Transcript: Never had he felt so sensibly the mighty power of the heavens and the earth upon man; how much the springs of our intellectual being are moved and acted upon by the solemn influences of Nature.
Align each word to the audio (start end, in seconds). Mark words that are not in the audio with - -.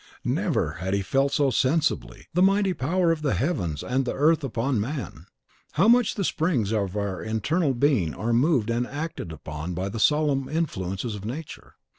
Never 0.25 0.71
had 0.81 0.95
he 0.95 1.03
felt 1.03 1.31
so 1.31 1.51
sensibly 1.51 2.25
the 2.33 2.41
mighty 2.41 2.73
power 2.73 3.11
of 3.11 3.21
the 3.21 3.35
heavens 3.35 3.83
and 3.83 4.03
the 4.03 4.15
earth 4.15 4.43
upon 4.43 4.79
man; 4.81 5.27
how 5.73 5.87
much 5.87 6.15
the 6.15 6.23
springs 6.23 6.71
of 6.73 6.97
our 6.97 7.23
intellectual 7.23 7.75
being 7.75 8.15
are 8.15 8.33
moved 8.33 8.71
and 8.71 8.87
acted 8.87 9.31
upon 9.31 9.75
by 9.75 9.89
the 9.89 9.99
solemn 9.99 10.49
influences 10.49 11.13
of 11.13 11.23
Nature. 11.23 11.75